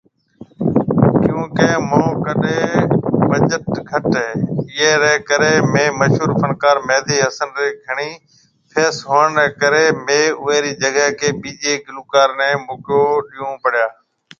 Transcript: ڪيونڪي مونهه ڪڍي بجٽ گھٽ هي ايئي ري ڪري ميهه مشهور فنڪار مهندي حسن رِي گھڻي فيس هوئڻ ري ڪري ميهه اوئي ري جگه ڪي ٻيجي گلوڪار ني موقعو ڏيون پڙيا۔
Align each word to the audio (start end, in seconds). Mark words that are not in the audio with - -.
ڪيونڪي 1.21 1.69
مونهه 1.89 2.11
ڪڍي 2.25 2.61
بجٽ 3.29 3.65
گھٽ 3.89 4.05
هي 4.23 4.27
ايئي 4.71 4.89
ري 5.03 5.13
ڪري 5.29 5.51
ميهه 5.73 5.93
مشهور 5.99 6.31
فنڪار 6.39 6.75
مهندي 6.87 7.17
حسن 7.25 7.49
رِي 7.61 7.69
گھڻي 7.85 8.09
فيس 8.71 8.95
هوئڻ 9.09 9.29
ري 9.39 9.47
ڪري 9.61 9.85
ميهه 10.07 10.37
اوئي 10.41 10.57
ري 10.65 10.73
جگه 10.83 11.05
ڪي 11.19 11.29
ٻيجي 11.41 11.73
گلوڪار 11.85 12.29
ني 12.39 12.49
موقعو 12.67 13.05
ڏيون 13.29 13.51
پڙيا۔ 13.63 13.87